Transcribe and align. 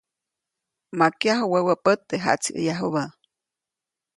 Makyaju 0.97 1.45
wäwä 1.51 1.75
pät, 1.83 1.99
teʼ 2.09 2.21
jaʼtsiʼäyajubä. 2.25 3.03